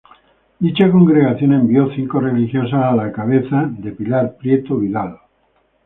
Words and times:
Dicha 0.59 0.89
congregación 0.89 1.53
envió 1.53 1.93
cinco 1.95 2.19
religiosas 2.19 2.73
a 2.85 2.95
la 2.95 3.11
cabeza 3.11 3.69
de 3.69 3.91
Pilar 3.91 4.35
Prieto 4.39 4.77
Vidal. 4.79 5.19